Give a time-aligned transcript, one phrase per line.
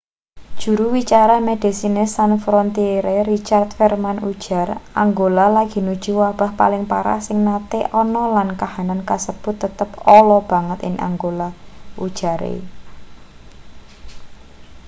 [0.63, 4.67] juru wicara medecines sans frontiere richard veerman ujar
[5.03, 10.79] angola lagi nuju wabah paling parah sing nate ana lan kahanan kasebut tetep ala banget
[10.87, 11.49] ing angola
[12.05, 12.55] ujare